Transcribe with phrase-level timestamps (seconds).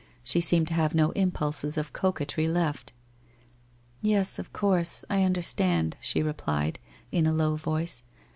[0.23, 2.91] She seemed to have no impulses of coquetry left.'
[4.01, 6.79] Yes, of course, I understand.' she replied,
[7.11, 8.01] in a low voice.